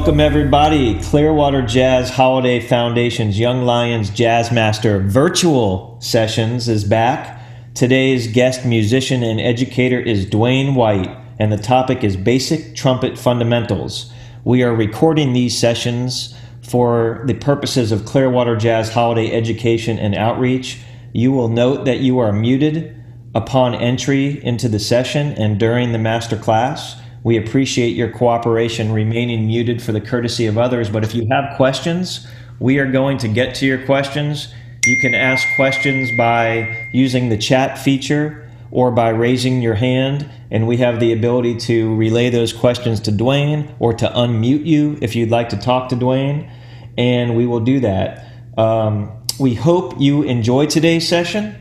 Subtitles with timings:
[0.00, 0.98] Welcome, everybody.
[0.98, 7.38] Clearwater Jazz Holiday Foundation's Young Lions Jazz Master virtual sessions is back.
[7.74, 14.10] Today's guest musician and educator is Dwayne White, and the topic is Basic Trumpet Fundamentals.
[14.42, 20.80] We are recording these sessions for the purposes of Clearwater Jazz Holiday Education and Outreach.
[21.12, 22.96] You will note that you are muted
[23.34, 26.96] upon entry into the session and during the master class.
[27.22, 30.88] We appreciate your cooperation remaining muted for the courtesy of others.
[30.88, 32.26] But if you have questions,
[32.58, 34.52] we are going to get to your questions.
[34.86, 40.66] You can ask questions by using the chat feature or by raising your hand, and
[40.66, 45.16] we have the ability to relay those questions to Dwayne or to unmute you if
[45.16, 46.50] you'd like to talk to Dwayne,
[46.96, 48.26] and we will do that.
[48.56, 51.56] Um, we hope you enjoy today's session.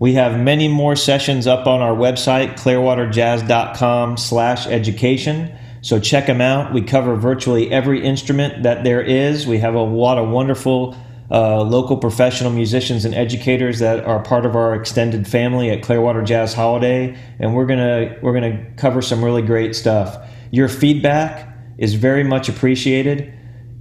[0.00, 5.54] We have many more sessions up on our website, clearwaterjazz.com slash education.
[5.82, 6.72] So check them out.
[6.72, 9.46] We cover virtually every instrument that there is.
[9.46, 10.96] We have a lot of wonderful
[11.30, 16.22] uh, local professional musicians and educators that are part of our extended family at Clearwater
[16.22, 20.16] Jazz Holiday, and we're gonna we're gonna cover some really great stuff.
[20.50, 23.32] Your feedback is very much appreciated,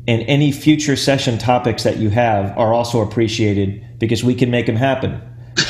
[0.08, 4.68] and any future session topics that you have are also appreciated because we can make
[4.68, 5.20] them happen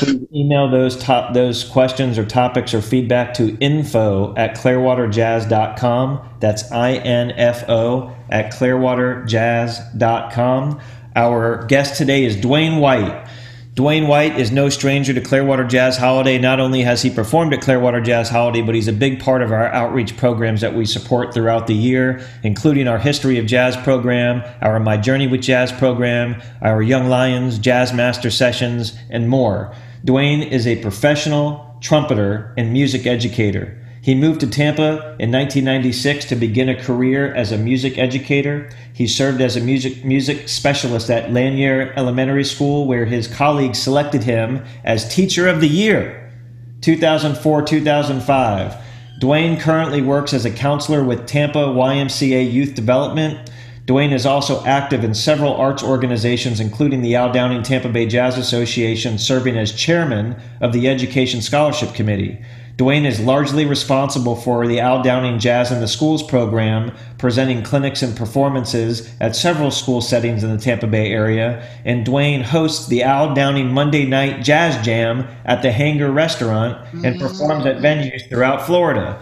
[0.00, 6.36] please email those top those questions or topics or feedback to info at clearwaterjazz.com.
[6.40, 10.80] That's I-N-F-O at clearwaterjazz.com.
[11.16, 13.26] Our guest today is Dwayne White.
[13.74, 16.38] Dwayne White is no stranger to Clearwater Jazz Holiday.
[16.38, 19.52] Not only has he performed at Clearwater Jazz Holiday, but he's a big part of
[19.52, 24.42] our outreach programs that we support throughout the year, including our History of Jazz program,
[24.60, 29.72] our My Journey with Jazz program, our Young Lions Jazz Master Sessions, and more.
[30.04, 33.76] Dwayne is a professional trumpeter and music educator.
[34.02, 38.70] He moved to Tampa in 1996 to begin a career as a music educator.
[38.94, 44.24] He served as a music music specialist at Lanier Elementary School, where his colleagues selected
[44.24, 46.32] him as Teacher of the Year,
[46.80, 48.80] 2004-2005.
[49.20, 53.50] Dwayne currently works as a counselor with Tampa YMCA Youth Development.
[53.90, 58.38] Dwayne is also active in several arts organizations, including the Al Downing Tampa Bay Jazz
[58.38, 62.40] Association, serving as chairman of the Education Scholarship Committee.
[62.76, 68.00] Dwayne is largely responsible for the Al Downing Jazz in the Schools program, presenting clinics
[68.00, 71.68] and performances at several school settings in the Tampa Bay area.
[71.84, 77.20] And Dwayne hosts the Al Downing Monday Night Jazz Jam at the Hangar Restaurant and
[77.20, 79.20] performs at venues throughout Florida.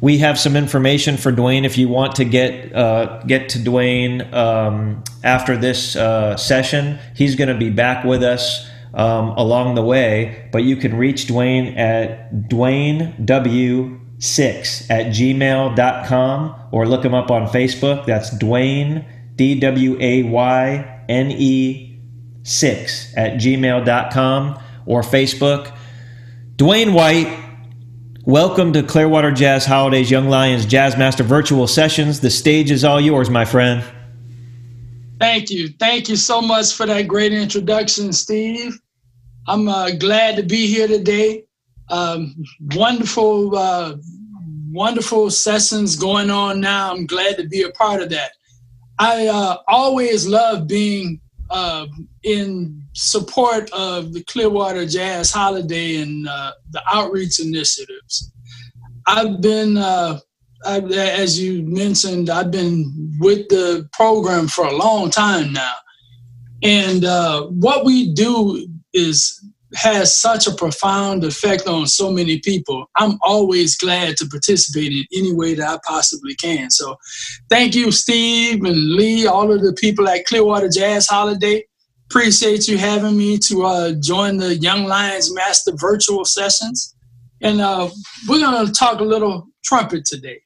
[0.00, 4.32] We have some information for Dwayne if you want to get uh, get to Dwayne
[4.32, 6.98] um, after this uh, session.
[7.16, 11.26] He's going to be back with us um, along the way, but you can reach
[11.26, 18.06] Dwayne at DwayneW6 at gmail.com or look him up on Facebook.
[18.06, 19.04] That's Dwayne,
[19.36, 21.98] D W A Y N E
[22.42, 25.72] 6 at gmail.com or Facebook.
[26.56, 27.28] Dwayne White,
[28.28, 32.20] welcome to Clearwater Jazz Holidays Young Lions Jazz Master Virtual Sessions.
[32.20, 33.82] The stage is all yours, my friend.
[35.18, 35.68] Thank you.
[35.80, 38.78] Thank you so much for that great introduction, Steve.
[39.46, 41.44] I'm uh, glad to be here today.
[41.88, 42.44] Um,
[42.74, 43.96] wonderful, uh,
[44.72, 46.92] wonderful sessions going on now.
[46.92, 48.32] I'm glad to be a part of that.
[48.98, 51.18] I uh, always love being
[51.48, 51.86] uh,
[52.24, 58.32] in support of the Clearwater Jazz Holiday and uh, the outreach initiatives.
[59.06, 60.18] I've been uh,
[60.64, 65.74] I, as you mentioned, I've been with the program for a long time now.
[66.62, 69.40] And uh, what we do is
[69.74, 72.86] has such a profound effect on so many people.
[72.96, 76.70] I'm always glad to participate in any way that I possibly can.
[76.70, 76.96] So
[77.50, 81.64] thank you, Steve and Lee, all of the people at Clearwater Jazz Holiday.
[82.10, 86.96] Appreciate you having me to uh, join the Young Lions Master virtual sessions.
[87.42, 87.90] And uh,
[88.26, 90.40] we're going to talk a little trumpet today.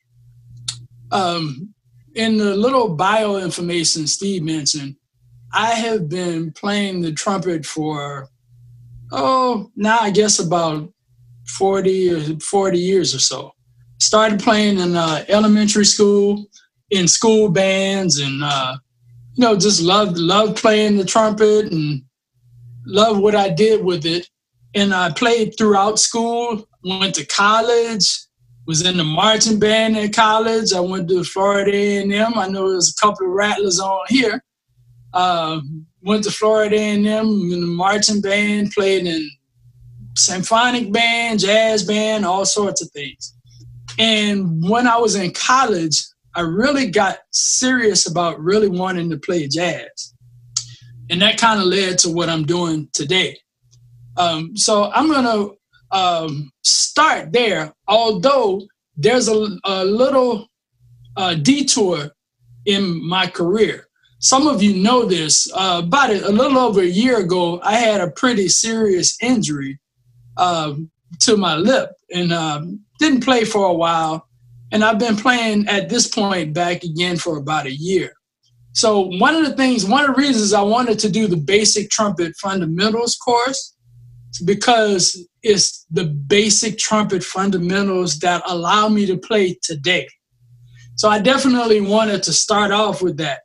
[1.13, 1.73] Um,
[2.17, 4.97] in the little bio information Steve mentioned,
[5.55, 8.29] I have been playing the trumpet for,
[9.13, 10.93] oh, now I guess about
[11.47, 13.53] 40 or 40 years or so.
[14.01, 16.47] Started playing in uh, elementary school,
[16.91, 18.77] in school bands, and uh,
[19.35, 22.03] you know, just loved loved playing the trumpet and
[22.87, 24.29] loved what I did with it.
[24.75, 26.69] And I played throughout school.
[26.85, 28.19] Went to college,
[28.67, 30.73] was in the marching band in college.
[30.73, 32.37] I went to Florida A&M.
[32.37, 34.43] I know there's a couple of rattlers on here.
[35.15, 35.61] Uh,
[36.03, 39.31] went to Florida A&M in the marching band, played in
[40.17, 43.35] symphonic band, jazz band, all sorts of things.
[43.99, 46.03] And when I was in college,
[46.35, 50.15] I really got serious about really wanting to play jazz.
[51.11, 53.39] And that kind of led to what I'm doing today.
[54.17, 58.63] Um, so I'm going to um, start there, although
[58.97, 60.49] there's a, a little
[61.17, 62.11] uh, detour
[62.67, 63.89] in my career.
[64.21, 65.51] Some of you know this.
[65.53, 69.79] Uh, about a, a, little over a year ago, I had a pretty serious injury
[70.37, 70.75] uh,
[71.21, 74.29] to my lip and um, didn't play for a while.
[74.73, 78.13] And I've been playing at this point back again for about a year.
[78.73, 81.91] So, one of the things, one of the reasons I wanted to do the basic
[81.91, 83.77] trumpet fundamentals course
[84.33, 90.09] is because it's the basic trumpet fundamentals that allow me to play today.
[90.97, 93.41] So I definitely wanted to start off with that.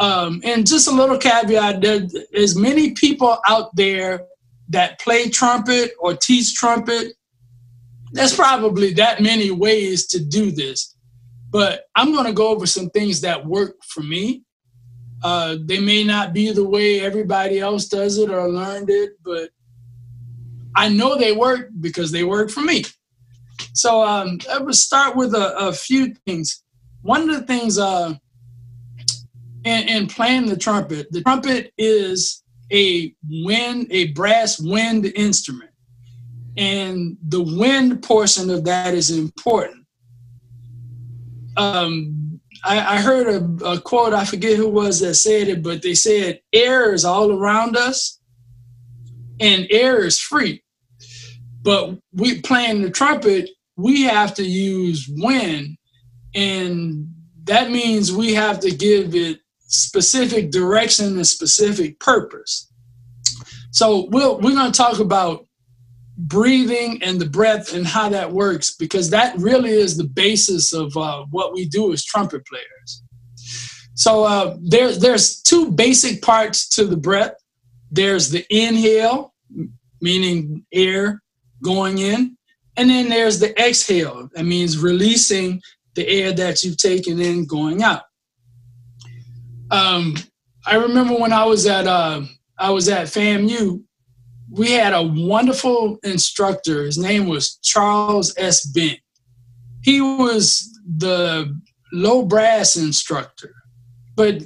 [0.00, 4.22] Um, and just a little caveat there's many people out there
[4.70, 7.12] that play trumpet or teach trumpet.
[8.12, 10.94] There's probably that many ways to do this.
[11.50, 14.42] But I'm going to go over some things that work for me.
[15.22, 19.50] Uh, they may not be the way everybody else does it or learned it, but
[20.74, 22.84] I know they work because they work for me.
[23.74, 26.62] So um, I would start with a, a, few things.
[27.02, 28.14] One of the things uh,
[29.64, 32.42] in, in playing the trumpet, the trumpet is
[32.72, 35.70] a wind, a brass wind instrument.
[36.56, 39.86] And the wind portion of that is important.
[41.56, 45.82] Um, I, I, heard a, a quote, I forget who was that said it, but
[45.82, 48.20] they said, air is all around us
[49.40, 50.62] and air is free.
[51.62, 55.76] But we playing the trumpet, we have to use wind,
[56.34, 57.12] and
[57.44, 62.70] that means we have to give it specific direction and specific purpose.
[63.70, 65.46] So we'll, we're going to talk about
[66.16, 70.96] breathing and the breath and how that works because that really is the basis of
[70.96, 73.02] uh, what we do as trumpet players.
[73.94, 77.34] So uh, there, there's two basic parts to the breath.
[77.90, 79.34] There's the inhale,
[80.00, 81.22] meaning air
[81.62, 82.36] going in,
[82.76, 84.28] and then there's the exhale.
[84.34, 85.60] That means releasing
[85.94, 88.02] the air that you've taken in going out.
[89.70, 90.16] Um,
[90.66, 92.22] I remember when I was at uh,
[92.58, 93.82] I was at FAMU,
[94.52, 96.84] we had a wonderful instructor.
[96.84, 98.66] His name was Charles S.
[98.66, 98.98] Bent.
[99.82, 101.58] He was the
[101.92, 103.54] low brass instructor,
[104.14, 104.42] but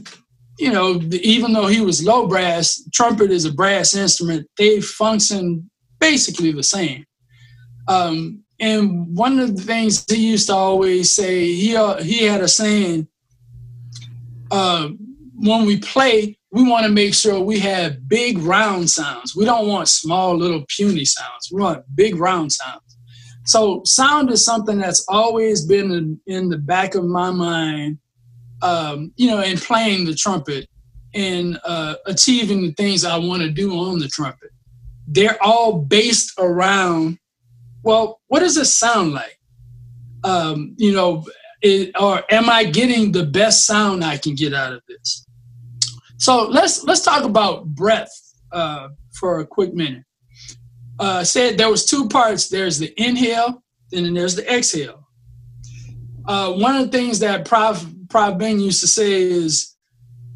[0.58, 4.48] you know, even though he was low brass, trumpet is a brass instrument.
[4.56, 5.68] They function
[5.98, 7.04] basically the same.
[7.88, 12.40] Um, and one of the things he used to always say, he uh, he had
[12.40, 13.08] a saying,
[14.50, 14.88] uh,
[15.34, 19.36] when we play, we want to make sure we have big round sounds.
[19.36, 21.50] We don't want small little puny sounds.
[21.52, 22.96] We want big round sounds.
[23.44, 27.98] So sound is something that's always been in, in the back of my mind
[28.62, 30.66] um, you know, in playing the trumpet
[31.14, 34.50] and uh, achieving the things I want to do on the trumpet.
[35.06, 37.18] They're all based around,
[37.82, 39.38] well, what does it sound like?
[40.24, 41.26] Um, you know,
[41.60, 45.25] it, or am I getting the best sound I can get out of this?
[46.18, 48.10] So let's let's talk about breath
[48.52, 50.04] uh, for a quick minute.
[50.98, 52.48] Uh, said there was two parts.
[52.48, 55.08] There's the inhale, and then there's the exhale.
[56.26, 57.86] Uh, one of the things that Prof.
[58.08, 58.38] Prof.
[58.38, 59.76] Ben used to say is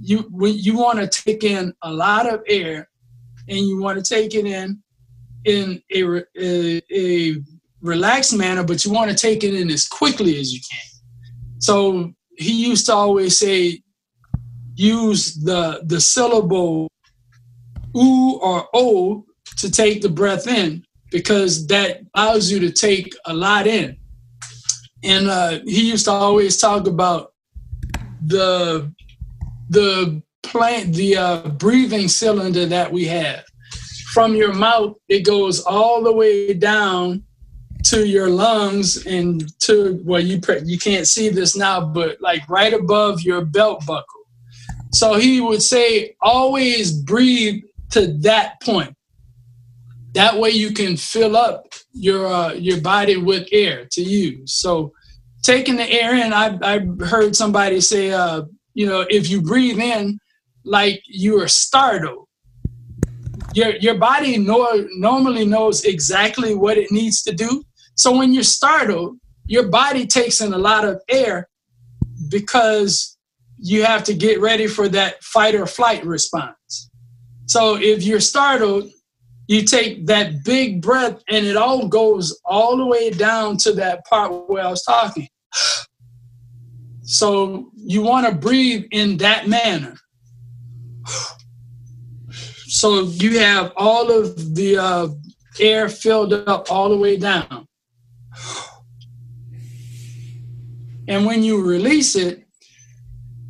[0.01, 2.89] you when you want to take in a lot of air
[3.49, 4.83] and you want to take it in
[5.45, 6.03] in a,
[6.39, 7.37] a, a
[7.81, 10.81] relaxed manner, but you want to take it in as quickly as you can.
[11.59, 13.83] So he used to always say,
[14.81, 16.89] use the the syllable
[17.95, 19.25] oo or o
[19.59, 23.97] to take the breath in because that allows you to take a lot in.
[25.03, 27.33] And uh, he used to always talk about
[28.25, 28.91] the
[29.69, 33.45] the plant the uh, breathing cylinder that we have
[34.13, 37.23] from your mouth it goes all the way down
[37.85, 42.75] to your lungs and to well you you can't see this now but like right
[42.75, 44.20] above your belt buckle
[44.93, 48.95] so he would say always breathe to that point.
[50.15, 54.93] That way you can fill up your uh, your body with air to use so
[55.43, 58.43] taking the air in, I, I heard somebody say, uh,
[58.75, 60.19] you know, if you breathe in
[60.65, 62.27] like you are startled,
[63.55, 67.65] your, your body know, normally knows exactly what it needs to do.
[67.95, 71.49] So when you're startled, your body takes in a lot of air
[72.29, 73.17] because
[73.62, 76.90] you have to get ready for that fight or flight response.
[77.47, 78.90] So if you're startled,
[79.49, 84.05] you take that big breath and it all goes all the way down to that
[84.07, 85.29] part where I was talking.
[87.02, 89.97] So you want to breathe in that manner.
[92.73, 95.09] So you have all of the uh,
[95.59, 97.67] air filled up all the way down.
[101.09, 102.47] And when you release it,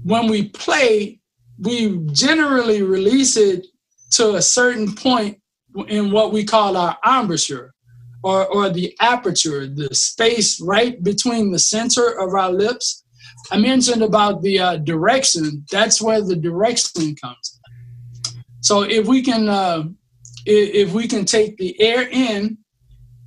[0.05, 1.21] when we play,
[1.59, 3.67] we generally release it
[4.13, 5.39] to a certain point
[5.89, 7.73] in what we call our embouchure
[8.23, 13.05] or, or the aperture, the space right between the center of our lips.
[13.51, 15.65] I mentioned about the uh, direction.
[15.71, 17.61] That's where the direction comes.
[18.61, 19.85] So if we can, uh,
[20.45, 22.59] if we can take the air in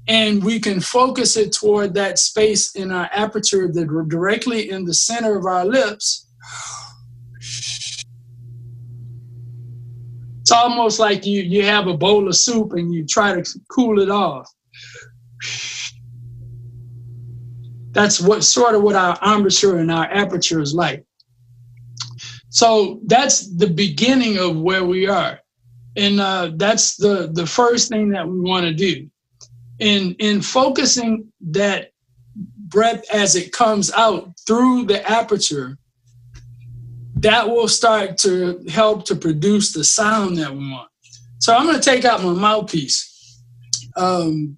[0.07, 4.93] and we can focus it toward that space in our aperture that directly in the
[4.93, 6.27] center of our lips,
[10.43, 14.01] it's almost like you you have a bowl of soup and you try to cool
[14.01, 14.51] it off.
[17.91, 21.05] That's what sort of what our embouchure and our aperture is like.
[22.49, 25.39] So that's the beginning of where we are,
[25.95, 29.09] and uh, that's the the first thing that we want to do.
[29.79, 31.91] In in focusing that
[32.67, 35.77] breath as it comes out through the aperture,
[37.23, 40.89] that will start to help to produce the sound that we want.
[41.39, 43.41] So I'm going to take out my mouthpiece.
[43.95, 44.57] Um,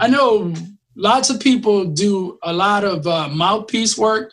[0.00, 0.52] I know
[0.96, 4.32] lots of people do a lot of uh, mouthpiece work.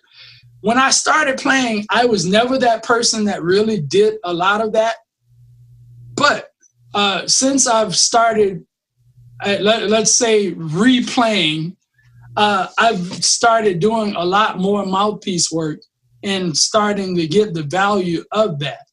[0.61, 4.73] When I started playing, I was never that person that really did a lot of
[4.73, 4.95] that.
[6.15, 6.49] But
[6.95, 8.65] uh, since I've started,
[9.45, 11.75] uh, let, us say, replaying,
[12.35, 15.81] uh, I've started doing a lot more mouthpiece work
[16.23, 18.87] and starting to get the value of that.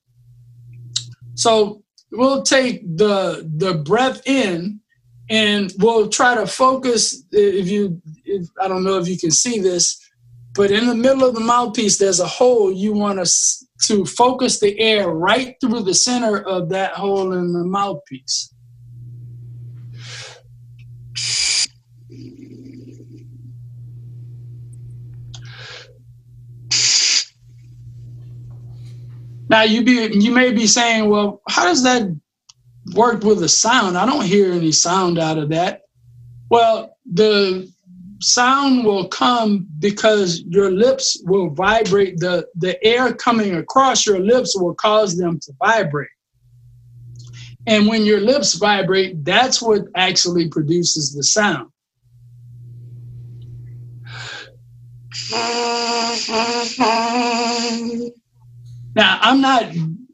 [1.34, 4.80] So we'll take the the breath in
[5.28, 9.60] and we'll try to focus if you if, i don't know if you can see
[9.60, 9.98] this
[10.54, 13.32] but in the middle of the mouthpiece there's a hole you want to
[13.86, 18.52] to focus the air right through the center of that hole in the mouthpiece
[29.50, 32.10] now you be you may be saying well how does that
[32.94, 33.96] work with the sound.
[33.96, 35.82] I don't hear any sound out of that.
[36.50, 37.70] Well, the
[38.20, 42.18] sound will come because your lips will vibrate.
[42.18, 46.08] The, the air coming across your lips will cause them to vibrate.
[47.66, 51.70] And when your lips vibrate, that's what actually produces the sound.
[58.94, 59.64] Now, I'm not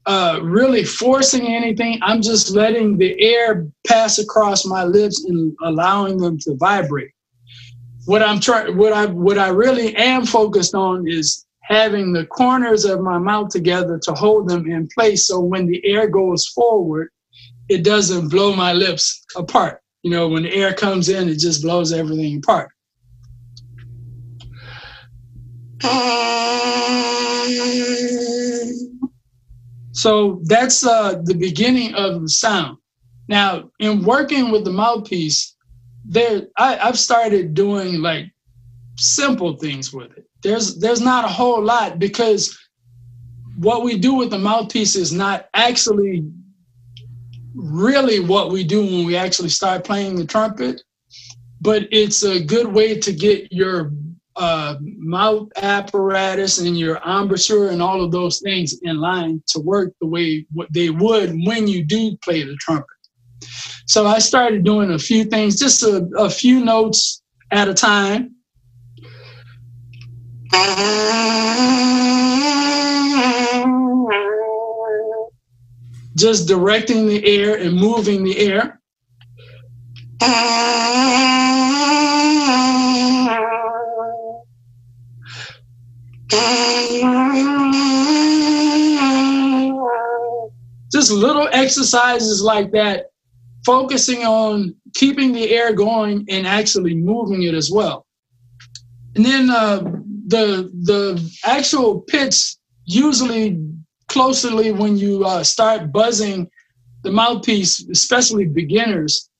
[0.06, 1.98] uh, really forcing anything.
[2.02, 7.10] I'm just letting the air pass across my lips and allowing them to vibrate.
[8.04, 12.84] What I'm trying, what I, what I really am focused on is having the corners
[12.84, 15.26] of my mouth together to hold them in place.
[15.26, 17.08] So when the air goes forward,
[17.68, 19.80] it doesn't blow my lips apart.
[20.02, 22.70] You know, when the air comes in, it just blows everything apart.
[29.96, 32.76] So that's uh, the beginning of the sound.
[33.28, 35.56] Now, in working with the mouthpiece,
[36.04, 38.26] there I, I've started doing like
[38.96, 40.26] simple things with it.
[40.42, 42.56] There's there's not a whole lot because
[43.56, 46.30] what we do with the mouthpiece is not actually
[47.54, 50.82] really what we do when we actually start playing the trumpet,
[51.62, 53.92] but it's a good way to get your
[54.36, 59.94] uh, mouth apparatus and your embouchure and all of those things in line to work
[60.00, 62.86] the way what they would when you do play the trumpet.
[63.86, 68.32] So I started doing a few things, just a, a few notes at a time.
[76.16, 78.80] Just directing the air and moving the air.
[91.06, 93.10] Just little exercises like that,
[93.64, 98.06] focusing on keeping the air going and actually moving it as well.
[99.14, 99.84] And then uh,
[100.26, 101.00] the the
[101.44, 103.62] actual pitch usually
[104.08, 106.50] closely when you uh, start buzzing
[107.04, 109.30] the mouthpiece, especially beginners,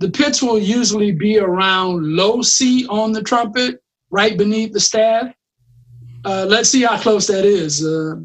[0.00, 5.34] the pitch will usually be around low C on the trumpet, right beneath the staff.
[6.26, 7.82] Uh, let's see how close that is.
[7.82, 8.16] Uh,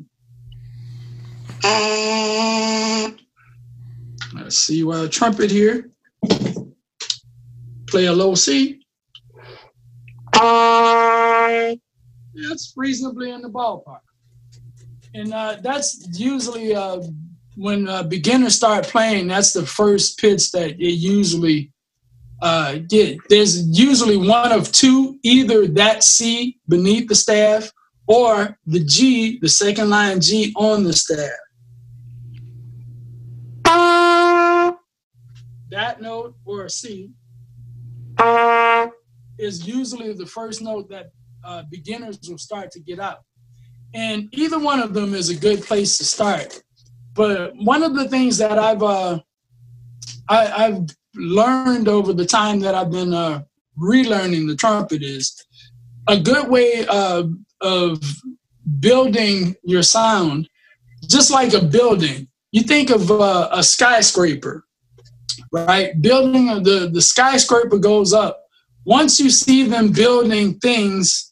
[4.34, 4.84] let's see.
[4.84, 5.90] Well, trumpet here.
[7.88, 8.82] Play a low C.
[12.36, 14.00] that's reasonably in the ballpark.
[15.14, 17.02] And uh, that's usually uh,
[17.56, 21.72] when uh, beginners start playing, that's the first pitch that it usually
[22.42, 23.18] uh, get.
[23.30, 27.72] There's usually one of two, either that C beneath the staff
[28.08, 31.32] or the G, the second line G on the staff.
[36.02, 37.12] Note or a C
[39.38, 41.12] is usually the first note that
[41.44, 43.20] uh, beginners will start to get out.
[43.94, 46.62] And either one of them is a good place to start.
[47.14, 49.20] But one of the things that I've uh,
[50.30, 53.42] I, have learned over the time that I've been uh,
[53.78, 55.44] relearning the trumpet is
[56.08, 58.02] a good way of, of
[58.80, 60.48] building your sound,
[61.08, 62.28] just like a building.
[62.52, 64.66] You think of uh, a skyscraper,
[65.52, 66.00] right?
[66.02, 68.44] Building uh, the the skyscraper goes up.
[68.86, 71.30] Once you see them building things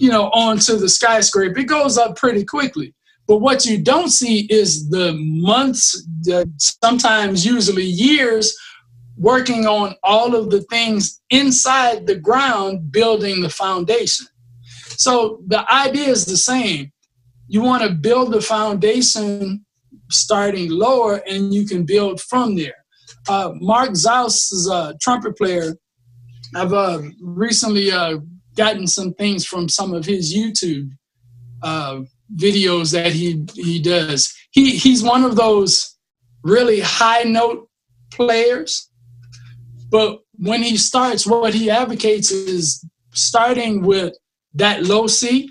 [0.00, 1.58] you know, onto the skyscraper.
[1.58, 2.94] It goes up pretty quickly.
[3.28, 6.08] But what you don't see is the months,
[6.56, 8.56] sometimes usually years,
[9.18, 14.26] working on all of the things inside the ground, building the foundation.
[14.96, 16.92] So the idea is the same.
[17.46, 19.66] You want to build the foundation
[20.10, 22.79] starting lower, and you can build from there.
[23.28, 25.76] Uh, Mark Zaus is a trumpet player.
[26.54, 28.18] I've uh, recently uh,
[28.56, 30.90] gotten some things from some of his YouTube
[31.62, 32.00] uh,
[32.34, 34.34] videos that he he does.
[34.50, 35.96] He he's one of those
[36.42, 37.68] really high note
[38.10, 38.90] players,
[39.90, 44.14] but when he starts, what he advocates is starting with
[44.54, 45.50] that low C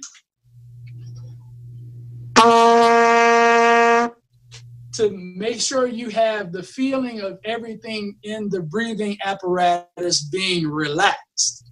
[4.99, 11.71] to make sure you have the feeling of everything in the breathing apparatus being relaxed.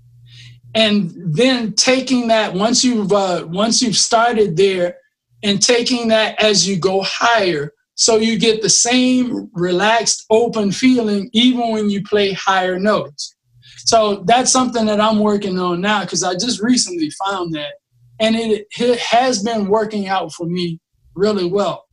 [0.74, 4.96] And then taking that once you've uh, once you've started there
[5.44, 11.30] and taking that as you go higher so you get the same relaxed open feeling
[11.34, 13.36] even when you play higher notes.
[13.80, 17.74] So that's something that i'm working on now because i just recently found that
[18.20, 20.80] and it, it has been working out for me
[21.16, 21.87] really well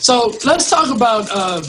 [0.00, 1.62] so let's talk about um,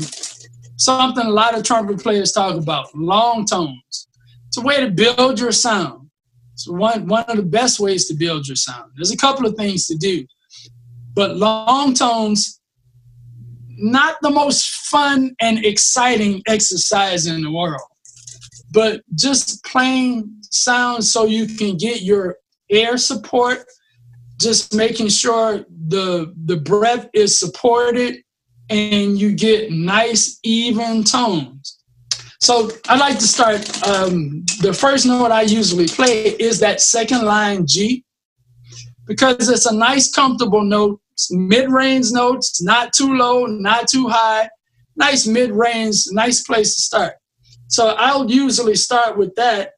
[0.77, 4.07] something a lot of trumpet players talk about long tones
[4.51, 6.09] it's a way to build your sound.
[6.55, 8.91] It's one, one of the best ways to build your sound.
[8.97, 10.25] There's a couple of things to do,
[11.13, 12.59] but long tones,
[13.69, 17.79] not the most fun and exciting exercise in the world,
[18.73, 22.35] but just playing sounds so you can get your
[22.69, 23.63] air support,
[24.41, 28.23] just making sure the, the breath is supported
[28.69, 31.79] and you get nice, even tones.
[32.39, 33.59] So I like to start.
[33.87, 38.03] Um, the first note I usually play is that second line G
[39.05, 40.99] because it's a nice, comfortable note.
[41.29, 44.49] Mid-range notes, not too low, not too high.
[44.95, 47.13] Nice mid-range, nice place to start.
[47.67, 49.73] So I'll usually start with that,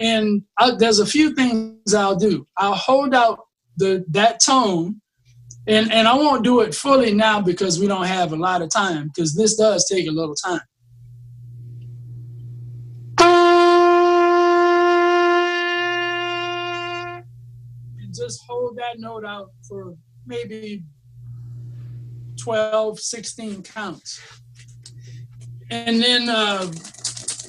[0.00, 2.46] and I'll, there's a few things I'll do.
[2.56, 3.38] I'll hold out
[3.78, 5.00] the that tone,
[5.66, 8.70] and and I won't do it fully now because we don't have a lot of
[8.70, 10.60] time because this does take a little time.
[18.00, 19.94] And just hold that note out for
[20.26, 20.84] maybe
[22.38, 24.20] 12, 16 counts.
[25.70, 26.66] And then uh,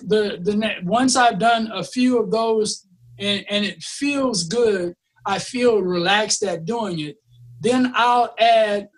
[0.07, 2.85] the the once I've done a few of those
[3.17, 4.95] and, and it feels good,
[5.29, 7.17] I feel relaxed at doing it,
[7.61, 8.89] then I'll add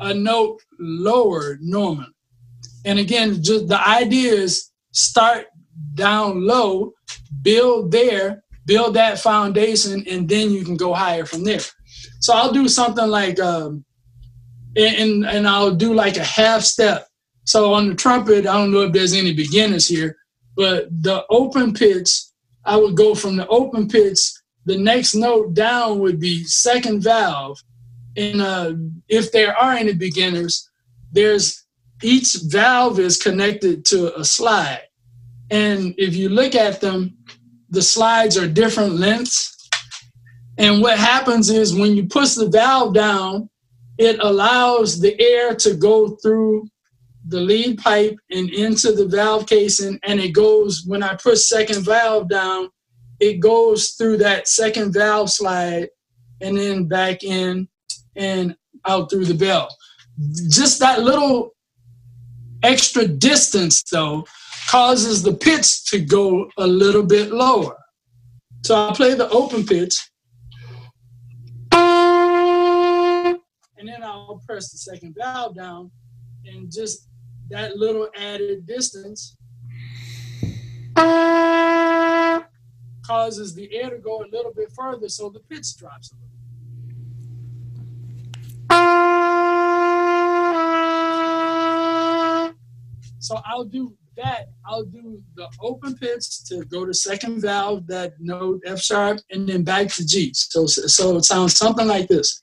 [0.00, 2.08] a note lower normally.
[2.84, 5.46] And again, just the idea is start
[5.94, 6.92] down low,
[7.42, 11.60] build there, build that foundation, and then you can go higher from there.
[12.20, 13.84] So I'll do something like, um,
[14.76, 17.06] and, and I'll do like a half step.
[17.44, 20.16] So on the trumpet, I don't know if there's any beginners here,
[20.56, 22.10] but the open pitch,
[22.64, 24.20] I would go from the open pitch.
[24.64, 27.58] The next note down would be second valve.
[28.16, 28.74] And uh,
[29.08, 30.68] if there are any beginners,
[31.10, 31.64] there's
[32.02, 34.82] each valve is connected to a slide.
[35.50, 37.16] And if you look at them,
[37.70, 39.56] the slides are different lengths.
[40.58, 43.48] And what happens is when you push the valve down,
[43.98, 46.68] it allows the air to go through
[47.28, 49.98] the lead pipe and into the valve casing.
[50.02, 52.68] And it goes, when I push second valve down,
[53.22, 55.88] it goes through that second valve slide
[56.40, 57.68] and then back in
[58.16, 59.68] and out through the bell.
[60.48, 61.54] Just that little
[62.64, 64.26] extra distance, though,
[64.68, 67.76] causes the pitch to go a little bit lower.
[68.64, 69.96] So I play the open pitch.
[71.70, 73.38] And
[73.88, 75.92] then I'll press the second valve down
[76.44, 77.06] and just
[77.50, 79.36] that little added distance
[83.02, 86.28] causes the air to go a little bit further, so the pitch drops a little.
[93.18, 94.48] So I'll do that.
[94.66, 99.48] I'll do the open pitch to go to second valve, that note F sharp, and
[99.48, 100.32] then back to G.
[100.34, 102.42] So, so it sounds something like this.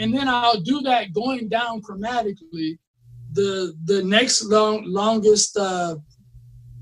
[0.00, 2.78] And then I'll do that going down chromatically.
[3.32, 5.96] The the next long, longest uh,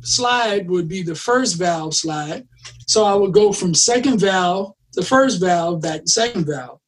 [0.03, 2.47] slide would be the first valve slide.
[2.87, 6.79] So I would go from second valve to first valve back to second valve.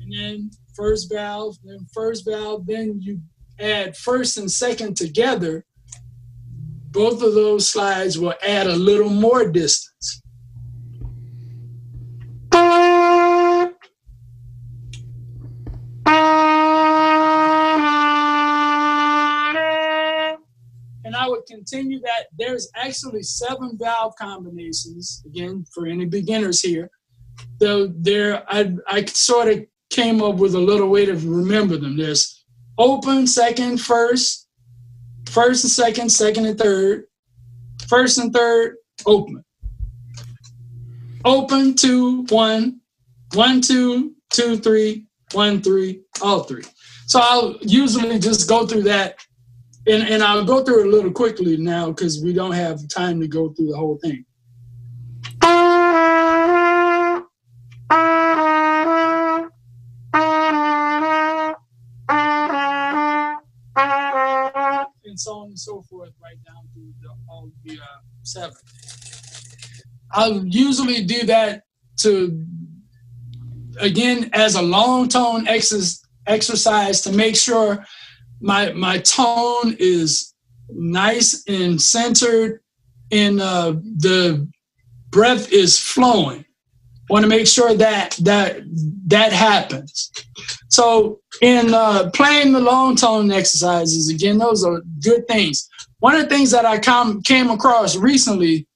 [0.00, 3.20] And then first valve, then first valve, then you
[3.60, 5.66] add first and second together
[6.96, 10.22] both of those slides will add a little more distance.
[21.04, 22.28] And I would continue that.
[22.38, 26.90] There's actually seven valve combinations, again, for any beginners here.
[27.60, 31.98] Though there, I, I sort of came up with a little way to remember them.
[31.98, 32.42] There's
[32.78, 34.45] open, second, first,
[35.30, 37.04] first and second, second and third,
[37.88, 39.44] first and third, open.
[41.24, 42.80] Open, two, one,
[43.34, 46.62] one, two, two, three, one, three, all three.
[47.06, 49.18] So I'll usually just go through that
[49.86, 53.20] and, and I'll go through it a little quickly now because we don't have time
[53.20, 54.24] to go through the whole thing.
[65.56, 68.56] And so forth, right down to the, all the uh, seven.
[70.12, 71.62] I'll usually do that
[72.02, 72.44] to,
[73.80, 77.86] again, as a long tone ex- exercise to make sure
[78.42, 80.34] my my tone is
[80.68, 82.60] nice and centered
[83.10, 84.46] and uh, the
[85.08, 86.44] breath is flowing.
[87.08, 88.62] Want to make sure that that
[89.06, 90.10] that happens.
[90.68, 95.68] So in uh, playing the long tone exercises, again, those are good things.
[96.00, 98.66] One of the things that I com- came across recently,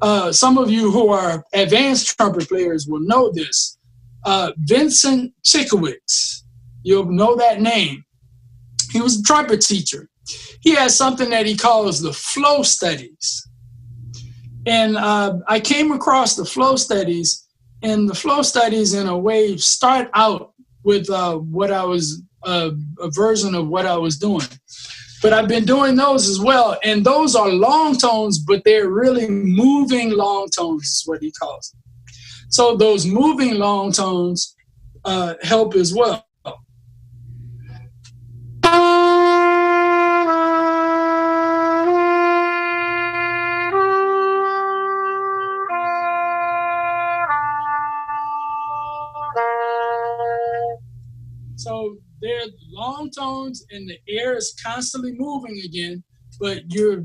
[0.00, 3.76] uh, some of you who are advanced trumpet players will know this.
[4.24, 6.42] Uh, Vincent Cichowicz,
[6.82, 8.04] you'll know that name.
[8.92, 10.08] He was a trumpet teacher.
[10.60, 13.46] He has something that he calls the flow studies.
[14.66, 17.43] And uh, I came across the flow studies,
[17.84, 22.70] and the flow studies, in a way, start out with uh, what I was uh,
[22.98, 24.48] a version of what I was doing.
[25.22, 29.28] But I've been doing those as well, and those are long tones, but they're really
[29.28, 31.82] moving long tones, is what he calls them.
[32.48, 34.54] So those moving long tones
[35.04, 36.26] uh, help as well.
[53.70, 56.02] And the air is constantly moving again,
[56.40, 57.02] but you're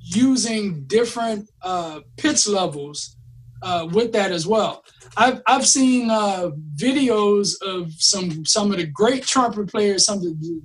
[0.00, 3.16] using different uh, pitch levels
[3.62, 4.84] uh, with that as well.
[5.16, 10.22] I've, I've seen uh, videos of some some of the great trumpet players, some of
[10.22, 10.62] the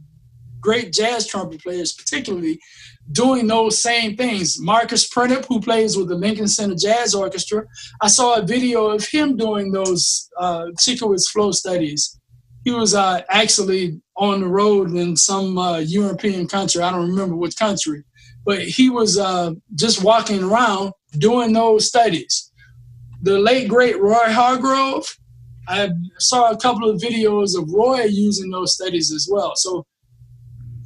[0.60, 2.60] great jazz trumpet players, particularly
[3.12, 4.60] doing those same things.
[4.60, 7.66] Marcus Printup, who plays with the Lincoln Center Jazz Orchestra,
[8.02, 10.68] I saw a video of him doing those uh,
[11.32, 12.20] flow studies
[12.64, 16.82] he was uh, actually on the road in some uh, European country.
[16.82, 18.04] I don't remember which country,
[18.46, 22.52] but he was uh, just walking around doing those studies.
[23.22, 25.06] The late great Roy Hargrove,
[25.68, 29.54] I saw a couple of videos of Roy using those studies as well.
[29.56, 29.86] So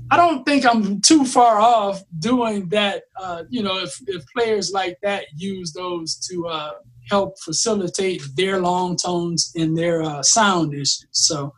[0.09, 3.03] I don't think I'm too far off doing that.
[3.19, 6.71] Uh, you know, if, if players like that use those to uh,
[7.09, 11.07] help facilitate their long tones and their uh, sound issues.
[11.11, 11.53] So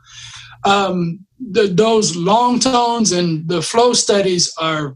[0.65, 4.95] um, the, those long tones and the flow studies are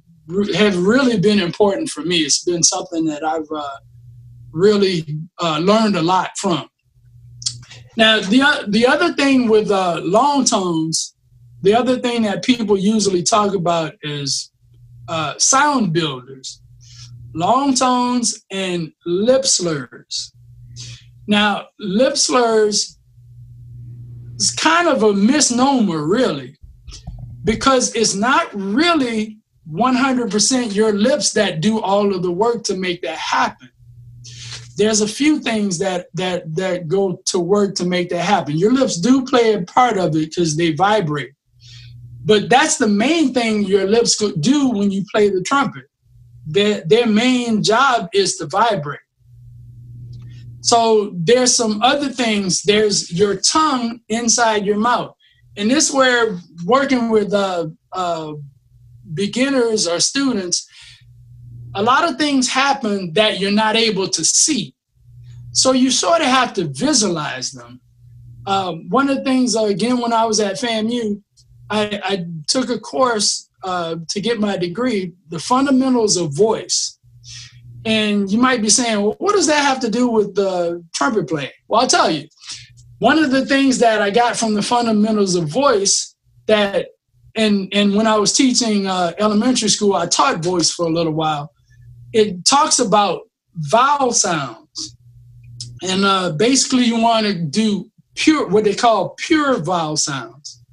[0.56, 2.18] have really been important for me.
[2.18, 3.78] It's been something that I've uh,
[4.52, 6.70] really uh, learned a lot from.
[7.98, 11.16] Now, the the other thing with uh, long tones,
[11.62, 14.52] the other thing that people usually talk about is
[15.08, 16.62] uh, sound builders,
[17.36, 20.33] long tones and lip slurs.
[21.27, 22.99] Now, lip slurs
[24.38, 26.57] is kind of a misnomer, really,
[27.43, 29.39] because it's not really
[29.71, 33.69] 100% your lips that do all of the work to make that happen.
[34.75, 38.57] There's a few things that that that go to work to make that happen.
[38.57, 41.33] Your lips do play a part of it because they vibrate.
[42.25, 45.83] But that's the main thing your lips do when you play the trumpet.
[46.47, 48.99] Their, their main job is to vibrate.
[50.63, 52.63] So there's some other things.
[52.63, 55.13] There's your tongue inside your mouth.
[55.58, 58.34] And this where working with uh, uh,
[59.13, 60.65] beginners or students,
[61.76, 64.73] a lot of things happen that you're not able to see.
[65.52, 67.82] So you sort of have to visualize them.
[68.45, 71.21] Um, one of the things, uh, again, when I was at FAMU,
[71.69, 76.92] I, I took a course uh, to get my degree, the fundamentals of voice.
[77.86, 81.28] And you might be saying, well, what does that have to do with the trumpet
[81.28, 81.52] playing?
[81.67, 82.28] Well, I'll tell you.
[83.00, 86.15] One of the things that I got from the fundamentals of voice
[86.46, 86.88] that,
[87.36, 91.12] and, and when I was teaching uh, elementary school, I taught voice for a little
[91.12, 91.52] while.
[92.13, 93.24] It talks about
[93.56, 94.96] vowel sounds.
[95.82, 100.63] And uh, basically, you want to do pure, what they call pure vowel sounds,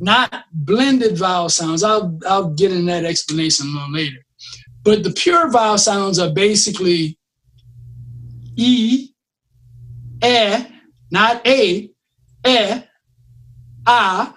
[0.00, 1.84] not blended vowel sounds.
[1.84, 4.24] I'll, I'll get in that explanation a little later.
[4.88, 7.18] But the pure vowel sounds are basically
[8.56, 9.10] E,
[10.24, 10.66] E,
[11.10, 11.90] not A,
[12.46, 12.82] E,
[13.86, 14.34] A,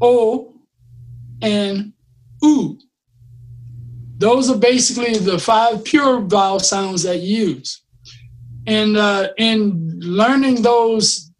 [0.00, 0.54] O,
[1.42, 1.92] and
[2.42, 2.78] U.
[4.16, 7.82] Those are basically the five pure vowel sounds that you use.
[8.66, 11.30] And uh, in learning those,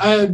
[0.00, 0.26] uh,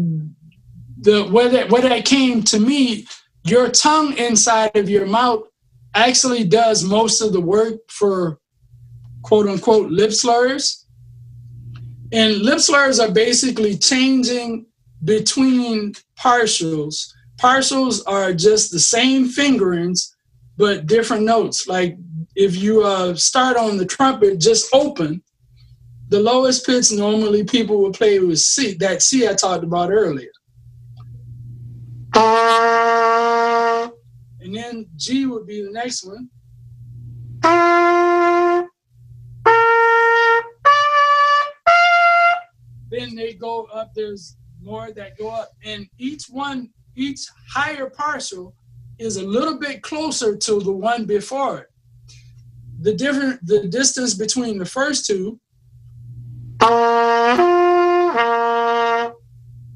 [1.02, 3.06] the where that where that came to me,
[3.44, 5.49] your tongue inside of your mouth
[5.94, 8.38] actually does most of the work for
[9.22, 10.86] quote unquote lip slurs.
[12.12, 14.66] And lip slurs are basically changing
[15.04, 17.12] between partials.
[17.38, 20.14] Partials are just the same fingerings,
[20.56, 21.66] but different notes.
[21.66, 21.96] Like
[22.34, 25.22] if you uh, start on the trumpet just open,
[26.08, 30.30] the lowest pitch normally people would play with C, that C I talked about earlier.
[34.42, 36.28] And then G would be the next one.
[42.90, 45.50] Then they go up, there's more that go up.
[45.64, 47.20] And each one, each
[47.52, 48.54] higher partial
[48.98, 51.66] is a little bit closer to the one before it.
[52.82, 55.38] The different the distance between the first two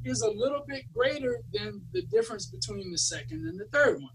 [0.05, 4.11] is a little bit greater than the difference between the second and the third one.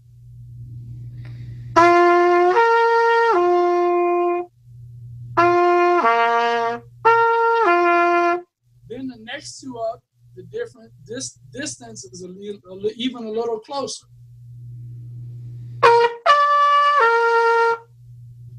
[9.40, 10.02] Next up,
[10.36, 14.06] the different this distance is a, a, even a little closer.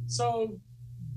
[0.08, 0.58] So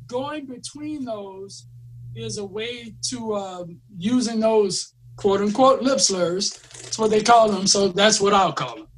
[0.06, 1.66] going between those
[2.14, 3.64] is a way to uh,
[3.96, 6.50] using those quote unquote lip slurs.
[6.52, 7.66] That's what they call them.
[7.66, 8.88] So that's what I'll call them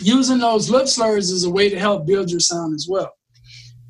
[0.00, 3.12] using those lip slurs is a way to help build your sound as well.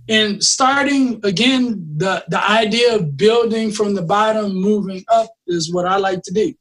[0.08, 5.86] And starting again, the, the idea of building from the bottom, moving up is what
[5.86, 6.54] I like to do.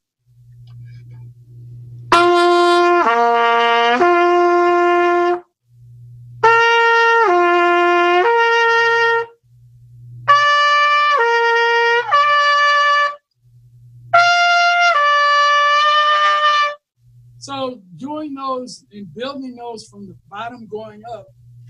[17.39, 21.27] So doing those and building those from the bottom going up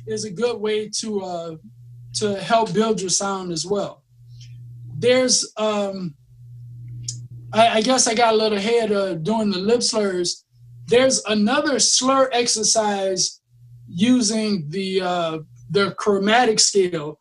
[0.08, 1.56] is a good way to uh,
[2.16, 4.04] to help build your sound as well.
[4.98, 6.16] There's um,
[7.54, 10.44] I, I guess I got a little ahead of doing the lip slurs.
[10.88, 13.42] There's another slur exercise
[13.88, 15.40] using the uh,
[15.70, 17.20] the chromatic scale.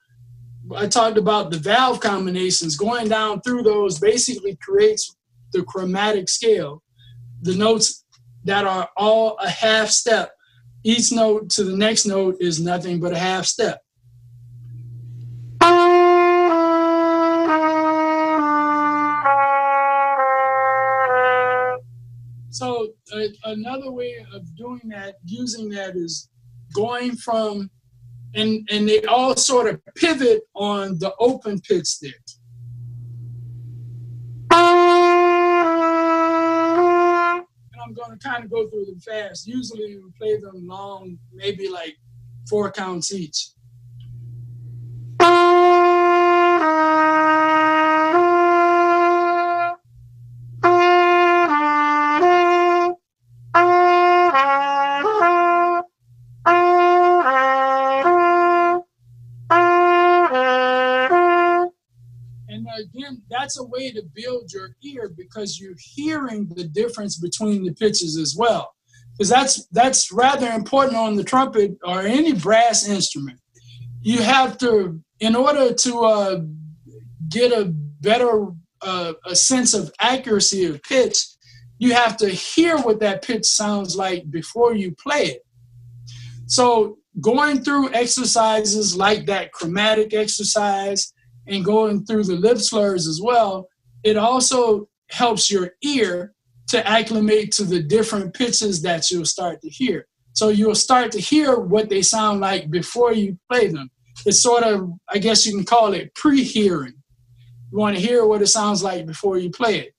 [0.75, 2.77] I talked about the valve combinations.
[2.77, 5.16] Going down through those basically creates
[5.53, 6.83] the chromatic scale.
[7.42, 8.05] The notes
[8.45, 10.33] that are all a half step.
[10.85, 13.83] Each note to the next note is nothing but a half step.
[22.51, 22.88] So
[23.45, 26.29] another way of doing that, using that is
[26.75, 27.71] going from,
[28.35, 32.12] and, and they all sort of pivot on the open pitch there.
[38.22, 39.46] kind of go through them fast.
[39.46, 41.96] Usually we play them long, maybe like
[42.48, 43.52] four counts each.
[63.42, 64.76] that's a way to build your
[65.16, 68.75] because you're hearing the difference between the pitches as well.
[69.12, 73.38] Because that's that's rather important on the trumpet or any brass instrument.
[74.01, 76.40] You have to, in order to uh,
[77.29, 77.66] get a
[78.01, 78.48] better
[78.81, 81.25] uh, a sense of accuracy of pitch,
[81.79, 85.42] you have to hear what that pitch sounds like before you play it.
[86.46, 91.12] So going through exercises like that chromatic exercise
[91.46, 93.68] and going through the lip slurs as well,
[94.05, 96.35] it also helps your ear
[96.68, 100.07] to acclimate to the different pitches that you'll start to hear.
[100.33, 103.90] So you'll start to hear what they sound like before you play them.
[104.25, 106.94] It's sort of, I guess you can call it pre hearing.
[107.70, 109.94] You want to hear what it sounds like before you play it.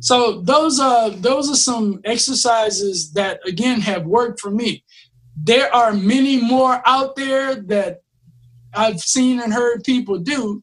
[0.00, 4.84] So those are those are some exercises that again have worked for me.
[5.42, 8.02] There are many more out there that
[8.74, 10.62] I've seen and heard people do,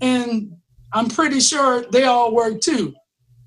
[0.00, 0.52] and
[0.94, 2.94] I'm pretty sure they all work too.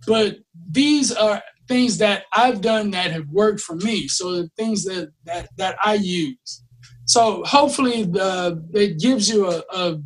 [0.08, 0.38] But
[0.71, 4.08] these are things that I've done that have worked for me.
[4.08, 6.63] So the things that that, that I use.
[7.05, 9.97] So hopefully the, it gives you a, a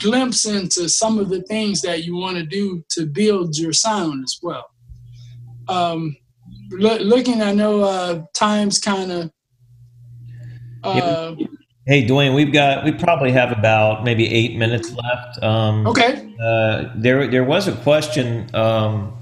[0.00, 4.24] glimpse into some of the things that you want to do to build your sound
[4.24, 4.66] as well.
[5.68, 6.16] Um,
[6.70, 9.30] lo- looking, I know uh, times kind of.
[10.82, 11.34] Uh,
[11.86, 15.42] hey, Dwayne, we've got we probably have about maybe eight minutes left.
[15.42, 16.34] Um, okay.
[16.40, 19.16] Uh, there, there was a question um,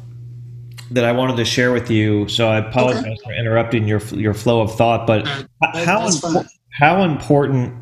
[0.91, 3.17] that I wanted to share with you, so I apologize okay.
[3.25, 5.07] for interrupting your your flow of thought.
[5.07, 5.27] But
[5.63, 7.75] how impo- how important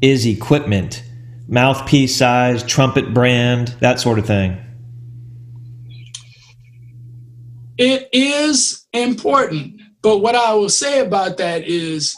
[0.00, 1.02] is equipment?
[1.48, 4.56] mouthpiece size, trumpet brand, that sort of thing?
[7.78, 9.80] It is important.
[10.02, 12.16] But what I will say about that is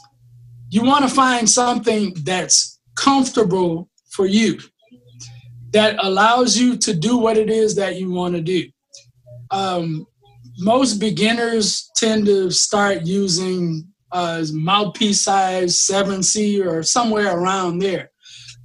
[0.70, 4.58] you want to find something that's comfortable for you,
[5.72, 8.64] that allows you to do what it is that you want to do.
[9.50, 10.06] Um,
[10.58, 18.10] most beginners tend to start using uh, mouthpiece size 7C or somewhere around there.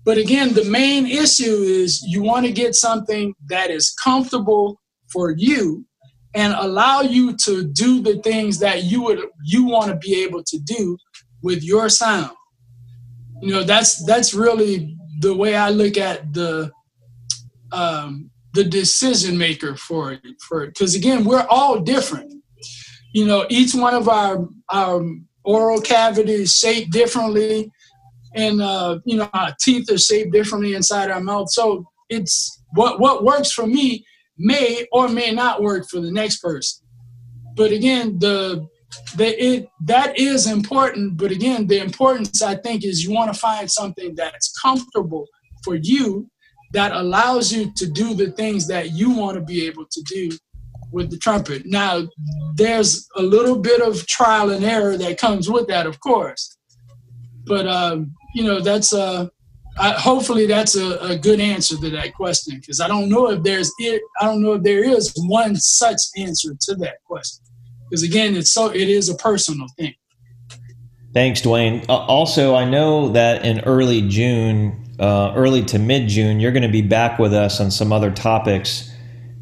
[0.06, 5.32] But again, the main issue is you want to get something that is comfortable for
[5.32, 5.86] you
[6.36, 10.44] and allow you to do the things that you would you want to be able
[10.44, 10.98] to do
[11.44, 12.32] with your sound.
[13.42, 16.72] You know, that's that's really the way I look at the
[17.72, 20.22] um, the decision maker for it.
[20.48, 22.34] For because again, we're all different.
[23.14, 25.06] You know, each one of our our
[25.44, 27.70] oral cavities shaped differently
[28.36, 31.50] and uh, you know our teeth are shaped differently inside our mouth.
[31.52, 34.06] So it's what what works for me
[34.38, 36.86] may or may not work for the next person.
[37.56, 38.68] But again, the
[39.16, 41.18] the it that is important.
[41.18, 45.28] But again, the importance I think is you want to find something that's comfortable
[45.64, 46.30] for you
[46.74, 50.30] that allows you to do the things that you want to be able to do
[50.92, 51.64] with the trumpet.
[51.66, 52.08] Now,
[52.56, 56.58] there's a little bit of trial and error that comes with that, of course.
[57.46, 59.28] But um, you know, that's uh,
[59.78, 63.44] I, hopefully that's a, a, good answer to that question because I don't know if
[63.44, 64.02] there's it.
[64.22, 67.44] I don't know if there is one such answer to that question
[67.94, 69.94] because again, it's so it is a personal thing.
[71.14, 71.88] Thanks, Dwayne.
[71.88, 76.64] Uh, also, I know that in early June, uh, early to mid June, you're going
[76.64, 78.92] to be back with us on some other topics,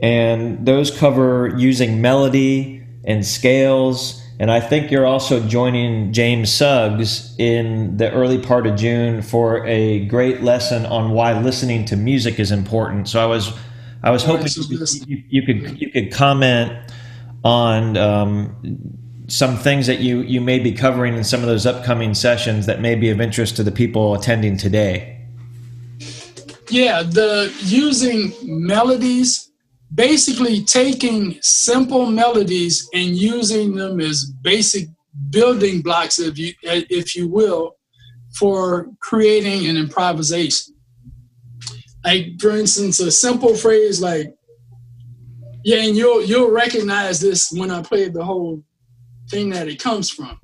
[0.01, 7.35] and those cover using melody and scales and I think you're also joining James Suggs
[7.37, 12.39] in the early part of June for a great lesson on why listening to music
[12.39, 13.07] is important.
[13.07, 13.53] So I was,
[14.01, 14.47] I was hoping
[15.05, 16.73] you, you, could you could comment
[17.43, 18.77] on um,
[19.27, 22.81] some things that you you may be covering in some of those upcoming sessions that
[22.81, 25.25] may be of interest to the people attending today.
[26.69, 29.51] Yeah, the using melodies
[29.93, 34.87] basically taking simple melodies and using them as basic
[35.29, 37.75] building blocks, if you if you will,
[38.37, 40.75] for creating an improvisation.
[42.03, 44.33] Like for instance, a simple phrase like,
[45.63, 48.63] yeah, and you'll you'll recognize this when I play the whole
[49.29, 50.39] thing that it comes from.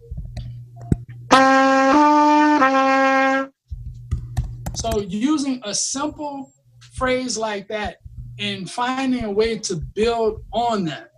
[4.75, 6.53] So using a simple
[6.93, 7.97] phrase like that
[8.39, 11.11] and finding a way to build on that.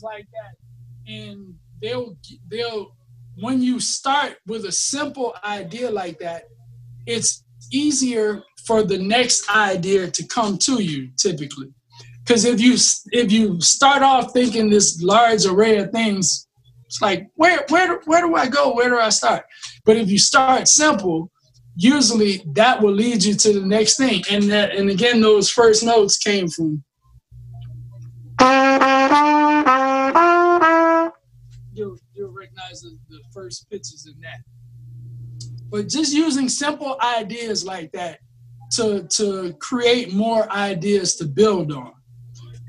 [0.00, 2.16] Things like that, and they'll
[2.48, 2.96] they'll
[3.36, 6.44] when you start with a simple idea like that,
[7.06, 11.72] it's easier for the next idea to come to you typically
[12.24, 12.76] Because if you
[13.12, 16.46] if you start off thinking this large array of things,
[16.86, 18.74] it's like where where where do I go?
[18.74, 19.44] Where do I start?
[19.84, 21.30] But if you start simple,
[21.76, 24.22] usually that will lead you to the next thing.
[24.30, 26.84] And that and again, those first notes came from.
[32.60, 34.40] Recognize the, the first pitches in that.
[35.70, 38.18] But just using simple ideas like that
[38.72, 41.92] to to create more ideas to build on.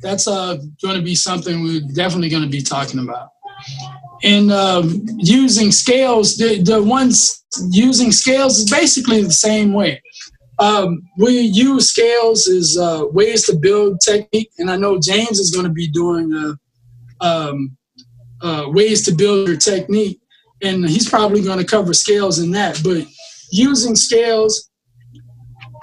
[0.02, 3.30] That's uh, going to be something we're definitely going to be talking about.
[4.24, 10.02] And um, using scales, the, the ones using scales is basically the same way.
[10.60, 15.52] Um, we use scales as uh, ways to build technique, and I know James is
[15.52, 16.54] going to be doing uh,
[17.26, 17.78] um,
[18.42, 20.20] uh, ways to build your technique,
[20.62, 22.82] and he's probably going to cover scales in that.
[22.84, 23.06] But
[23.52, 24.70] using scales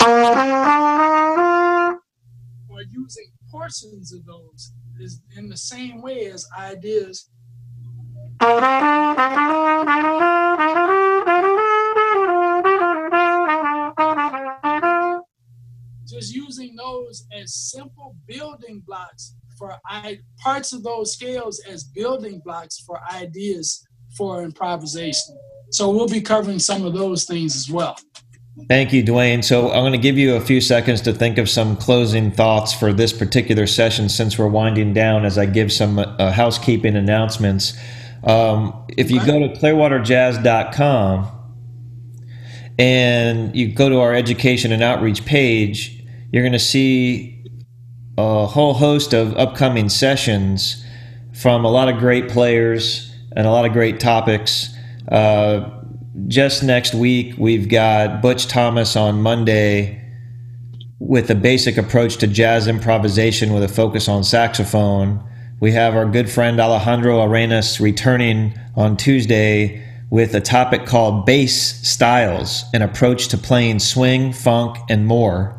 [0.01, 0.09] or
[2.91, 7.29] using portions of those is in the same way as ideas.
[16.07, 22.41] Just using those as simple building blocks for I, parts of those scales as building
[22.45, 23.85] blocks for ideas
[24.17, 25.37] for improvisation.
[25.71, 27.97] So we'll be covering some of those things as well.
[28.69, 29.45] Thank you, Dwayne.
[29.45, 32.73] So I'm going to give you a few seconds to think of some closing thoughts
[32.73, 37.79] for this particular session since we're winding down as I give some uh, housekeeping announcements.
[38.25, 41.31] Um, if you go to clearwaterjazz.com
[42.79, 47.38] and you go to our education and outreach page, you're going to see
[48.19, 50.85] a whole host of upcoming sessions
[51.33, 54.75] from a lot of great players and a lot of great topics.
[55.07, 55.71] Uh,
[56.27, 60.05] just next week, we've got Butch Thomas on Monday
[60.99, 65.23] with a basic approach to jazz improvisation with a focus on saxophone.
[65.61, 71.89] We have our good friend Alejandro Arenas returning on Tuesday with a topic called Bass
[71.89, 75.58] Styles, an approach to playing swing, funk, and more.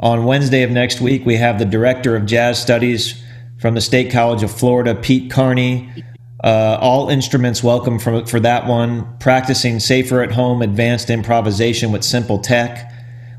[0.00, 3.22] On Wednesday of next week, we have the director of jazz studies
[3.60, 6.04] from the State College of Florida, Pete Carney,
[6.42, 9.16] uh, all instruments welcome for, for that one.
[9.18, 12.92] Practicing safer at home, advanced improvisation with simple tech.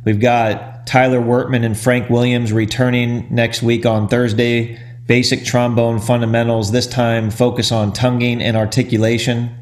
[0.05, 4.79] We've got Tyler Wertman and Frank Williams returning next week on Thursday.
[5.07, 9.53] Basic trombone fundamentals, this time focus on tonguing and articulation.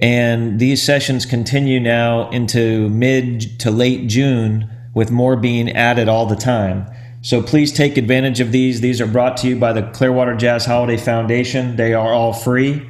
[0.00, 6.26] And these sessions continue now into mid to late June with more being added all
[6.26, 6.84] the time.
[7.22, 8.80] So please take advantage of these.
[8.80, 11.76] These are brought to you by the Clearwater Jazz Holiday Foundation.
[11.76, 12.84] They are all free.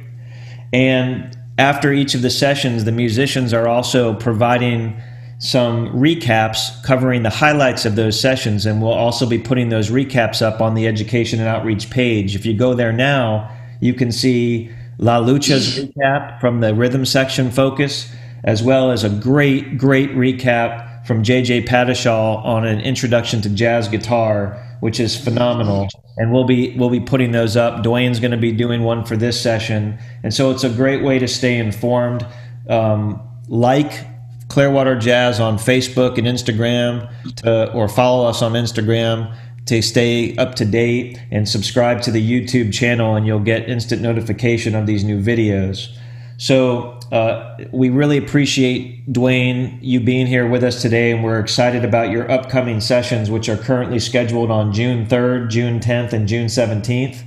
[0.73, 4.99] And after each of the sessions, the musicians are also providing
[5.37, 8.65] some recaps covering the highlights of those sessions.
[8.65, 12.35] And we'll also be putting those recaps up on the Education and Outreach page.
[12.35, 17.51] If you go there now, you can see La Lucha's recap from the rhythm section
[17.51, 18.11] focus,
[18.43, 23.87] as well as a great, great recap from JJ Padishaw on an introduction to jazz
[23.87, 25.87] guitar, which is phenomenal.
[26.17, 27.83] And we'll be we'll be putting those up.
[27.83, 31.17] Dwayne's going to be doing one for this session, and so it's a great way
[31.19, 32.25] to stay informed.
[32.67, 34.05] Um, like
[34.49, 39.33] Clearwater Jazz on Facebook and Instagram, to, or follow us on Instagram
[39.67, 44.01] to stay up to date, and subscribe to the YouTube channel, and you'll get instant
[44.01, 45.95] notification of these new videos.
[46.37, 51.83] So uh, we really appreciate Dwayne you being here with us today, and we're excited
[51.83, 56.47] about your upcoming sessions, which are currently scheduled on June 3rd, June 10th, and June
[56.47, 57.23] 17th.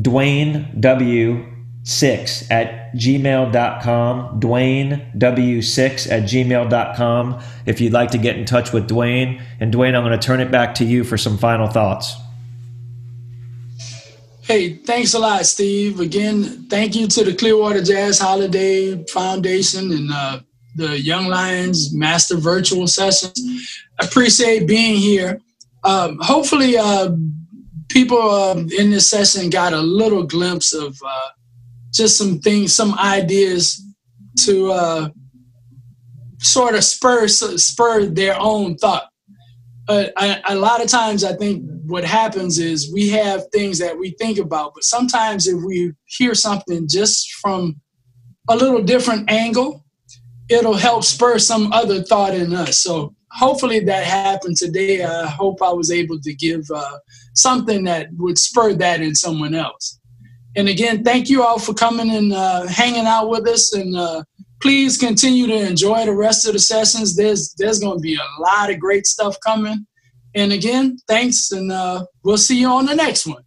[0.00, 1.50] Dwayne W.
[1.84, 4.40] 6 at gmail.com.
[4.40, 9.40] Dwayne W6 at gmail.com if you'd like to get in touch with Dwayne.
[9.60, 12.16] And Dwayne, I'm going to turn it back to you for some final thoughts.
[14.46, 16.00] Hey, thanks a lot, Steve.
[16.00, 20.40] Again, thank you to the Clearwater Jazz Holiday Foundation and uh,
[20.76, 23.40] the Young Lions Master Virtual Sessions.
[23.98, 25.40] I appreciate being here.
[25.82, 27.12] Um, hopefully, uh,
[27.88, 31.28] people uh, in this session got a little glimpse of uh,
[31.94, 33.82] just some things, some ideas
[34.40, 35.08] to uh,
[36.40, 39.08] sort of spur spur their own thought.
[39.86, 44.12] But a lot of times, I think what happens is we have things that we
[44.12, 47.80] think about, but sometimes if we hear something just from
[48.48, 49.84] a little different angle,
[50.48, 52.78] it'll help spur some other thought in us.
[52.78, 55.04] So hopefully that happened today.
[55.04, 56.98] I hope I was able to give uh,
[57.34, 60.00] something that would spur that in someone else.
[60.56, 63.74] And again, thank you all for coming and uh, hanging out with us.
[63.74, 64.22] And uh,
[64.64, 67.14] please continue to enjoy the rest of the sessions.
[67.14, 69.86] There's there's going to be a lot of great stuff coming
[70.34, 73.43] And again, thanks, and uh, we'll see you on the next one.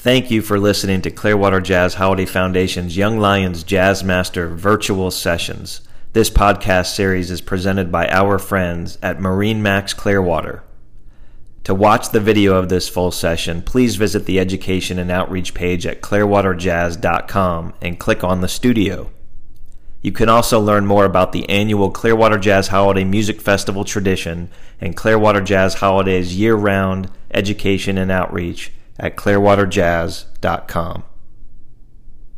[0.00, 5.80] Thank you for listening to Clearwater Jazz Holiday Foundation's Young Lions Jazz Master Virtual Sessions.
[6.12, 10.62] This podcast series is presented by our friends at MarineMax Clearwater.
[11.64, 15.84] To watch the video of this full session, please visit the education and outreach page
[15.84, 19.10] at clearwaterjazz.com and click on the studio.
[20.00, 24.48] You can also learn more about the annual Clearwater Jazz Holiday Music Festival tradition
[24.80, 31.04] and Clearwater Jazz Holiday's year round education and outreach at clearwaterjazz.com.